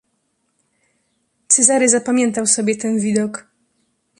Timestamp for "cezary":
1.47-1.87